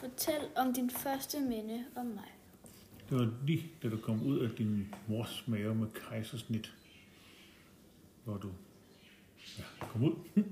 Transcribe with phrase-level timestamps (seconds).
[0.00, 2.32] Fortæl om din første minde om mig.
[3.10, 6.74] Det var lige, da du kom ud af din mors mave med kejsersnit,
[8.24, 8.50] hvor du
[9.58, 10.14] ja, kom ud.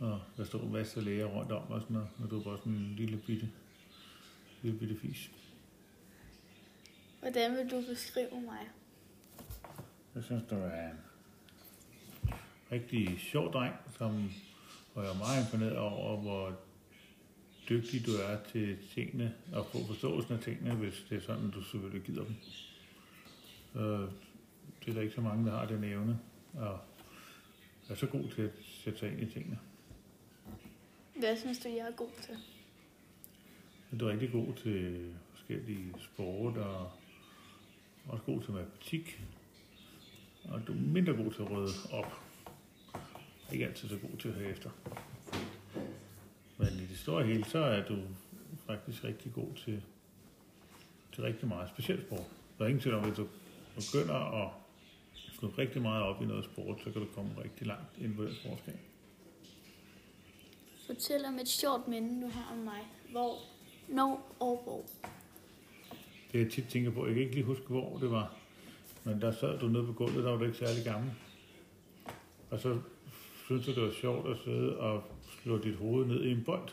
[0.00, 2.58] og der stod en masse læger rundt om og sådan noget, og du var bare
[2.58, 3.50] sådan en lille bitte,
[4.62, 5.30] lille bitte fis.
[7.20, 8.68] Hvordan vil du beskrive mig?
[10.14, 10.98] Jeg synes, du er en
[12.72, 14.30] rigtig sjov dreng, som
[14.94, 16.58] og jeg er meget imponeret over, hvor
[17.68, 21.62] dygtig du er til tingene, og få forståelsen af tingene, hvis det er sådan, du
[21.62, 22.34] selvfølgelig gider dem.
[23.72, 24.08] Så
[24.80, 26.18] det er der ikke så mange, der har den evne,
[26.54, 26.80] og
[27.88, 29.58] er så god til at sætte sig ind i tingene.
[31.18, 32.36] Hvad synes du, jeg er god til?
[34.00, 36.90] Du er rigtig god til forskellige sport, og
[38.08, 39.20] også god til matematik.
[40.44, 42.20] Og du er mindre god til at rydde op.
[43.52, 44.70] Ikke altid så god til at høre efter.
[46.94, 47.96] Det store hele, så er du
[48.66, 49.82] faktisk rigtig god til,
[51.12, 52.26] til rigtig meget specielt sport.
[52.58, 53.26] Der er ingen tvivl om, at du
[53.74, 54.50] begynder at
[55.40, 58.24] gå rigtig meget op i noget sport, så kan du komme rigtig langt ind på
[58.24, 58.74] det sportskab.
[60.86, 62.80] Fortæl om et sjovt minde, du har om mig.
[63.10, 63.38] Hvor,
[63.88, 64.84] når og hvor.
[66.32, 68.36] Det jeg tit tænker på, jeg kan ikke lige huske, hvor det var,
[69.04, 71.10] men der sad du nede på gulvet, der var du ikke særlig gammel.
[72.50, 72.80] Og så
[73.44, 75.02] synes du, det var sjovt at sidde og
[75.42, 76.68] slå dit hoved ned i en bold,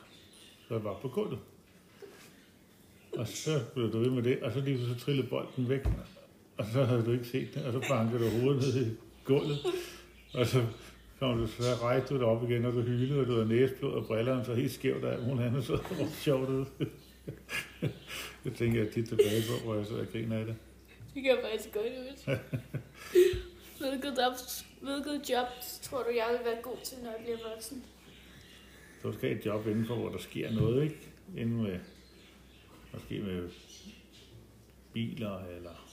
[0.67, 1.39] så jeg var på gulvet.
[3.17, 5.85] Og så blev du ved med det, og så lige så trillede bolden væk,
[6.57, 8.89] og så havde du ikke set det, og så bankede du hovedet ned i
[9.25, 9.57] gulvet,
[10.33, 10.65] og så
[11.19, 13.93] kom du, så rejste du dig op igen, og du hylede, og du havde næsblod
[13.93, 16.65] og brillerne så helt skævt af, hun havde så det sjovt ud.
[18.43, 20.55] det tænker jeg tit tilbage på, hvor jeg så griner af det.
[21.13, 22.35] Det kan faktisk godt ud.
[23.81, 24.33] hvilket, job,
[24.81, 25.47] hvilket job
[25.81, 27.85] tror du, jeg vil være god til, når jeg bliver voksen?
[29.01, 31.11] Så skal have et job indenfor, hvor der sker noget, ikke?
[31.37, 31.79] Inden med,
[32.93, 33.49] måske med
[34.93, 35.87] biler, eller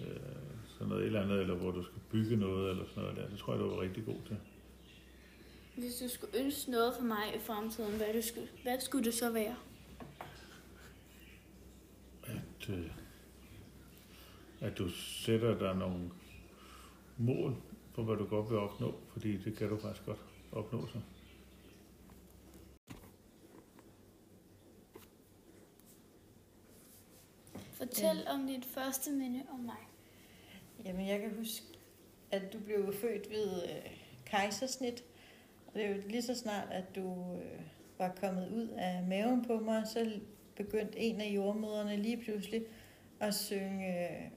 [0.00, 0.06] øh,
[0.72, 3.28] sådan noget eller andet, eller hvor du skal bygge noget, eller sådan noget der.
[3.28, 4.36] Det tror jeg, du var rigtig god til.
[5.76, 9.14] Hvis du skulle ønske noget for mig i fremtiden, hvad, du skulle, hvad skulle det
[9.14, 9.56] så være?
[12.24, 12.90] At, øh,
[14.60, 16.10] at du sætter dig nogle
[17.16, 17.56] mål
[17.94, 20.18] for, hvad du godt vil opnå, fordi det kan du faktisk godt
[20.52, 20.98] opnå så.
[27.72, 28.32] Fortæl ja.
[28.32, 29.88] om dit første minde om mig.
[30.84, 31.66] Jamen, jeg kan huske,
[32.30, 33.90] at du blev født ved øh,
[34.26, 35.04] kejsersnit.
[35.66, 37.60] Og det er jo lige så snart, at du øh,
[37.98, 40.20] var kommet ud af maven på mig, så
[40.56, 42.62] begyndte en af jordmøderne lige pludselig
[43.20, 44.30] at synge øh,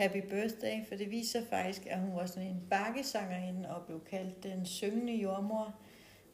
[0.00, 4.42] Happy Birthday, for det viser faktisk, at hun var sådan en bakkesangerinde og blev kaldt
[4.42, 5.74] den syngende jordmor.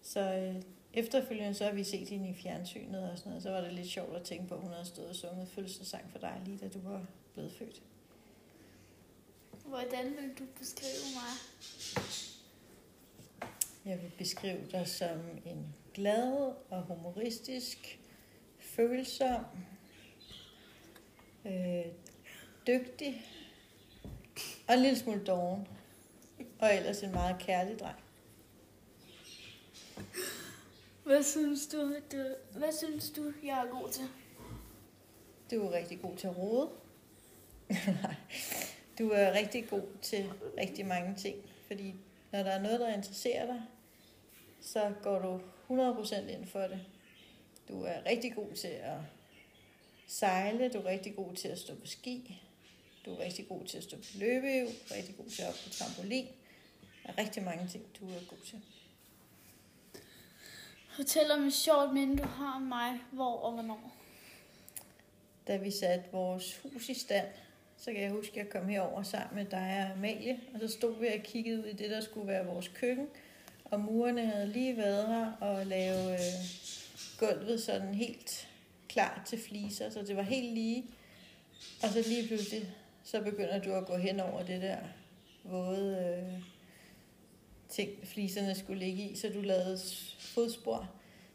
[0.03, 0.63] Så øh,
[0.95, 3.89] efterfølgende så har vi set hende i fjernsynet og sådan noget, så var det lidt
[3.89, 6.69] sjovt at tænke på, at hun havde stået og sunget fødselsdagssang for dig, lige da
[6.69, 7.83] du var blevet født.
[9.65, 11.33] Hvordan vil du beskrive mig?
[13.85, 17.99] Jeg vil beskrive dig som en glad og humoristisk,
[18.59, 19.45] følsom,
[21.45, 21.87] øh,
[22.67, 23.25] dygtig
[24.69, 25.69] og en lille smule doven.
[26.59, 27.97] Og ellers en meget kærlig dreng.
[31.05, 34.05] Hvad synes du, du, hvad synes du jeg er god til?
[35.51, 36.69] Du er rigtig god til at rode.
[38.99, 41.37] du er rigtig god til rigtig mange ting.
[41.67, 41.95] Fordi
[42.33, 43.63] når der er noget, der interesserer dig,
[44.61, 45.41] så går du
[45.75, 46.81] 100% ind for det.
[47.69, 48.99] Du er rigtig god til at
[50.07, 52.43] sejle, du er rigtig god til at stå på ski,
[53.07, 56.27] du er rigtig god til at stå på løbehjul, rigtig god til at på trampolin.
[57.03, 58.61] Der er rigtig mange ting, du er god til.
[60.97, 63.97] Fortæl om et sjovt minde, du har om mig, hvor og hvornår.
[65.47, 67.27] Da vi satte vores hus i stand,
[67.77, 70.69] så kan jeg huske, at jeg kom herover sammen med dig og Amalie, og så
[70.69, 73.09] stod vi og kiggede ud i det, der skulle være vores køkken,
[73.65, 76.19] og murene havde lige været her og lave øh,
[77.19, 78.49] gulvet sådan helt
[78.89, 80.85] klar til fliser, så det var helt lige.
[81.83, 82.75] Og så lige pludselig,
[83.07, 84.79] så begynder du at gå hen over det der
[85.45, 86.43] våde øh,
[87.69, 89.79] ting, fliserne skulle ligge i, så du lavede
[90.19, 90.91] fodspor.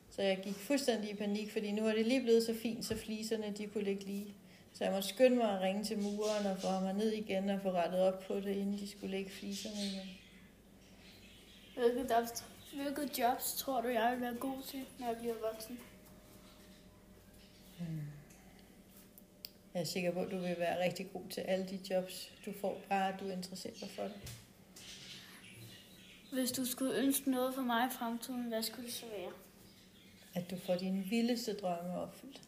[0.09, 2.97] Så jeg gik fuldstændig i panik, fordi nu er det lige blevet så fint, så
[2.97, 4.35] fliserne de kunne ligge lige.
[4.73, 7.59] Så jeg måtte skynde mig at ringe til muren og få mig ned igen og
[7.61, 10.09] få rettet op på det, inden de skulle lægge fliserne igen.
[11.75, 15.79] Hvilket, hvilket jobs tror du, jeg vil være god til, når jeg bliver voksen?
[19.81, 22.53] Jeg er sikker på, at du vil være rigtig god til alle de jobs, du
[22.61, 24.33] får, bare at du interesserer dig for det.
[26.33, 29.31] Hvis du skulle ønske noget for mig i fremtiden, hvad skulle det så være?
[30.33, 32.41] at du får dine vildeste drømme opfyldt.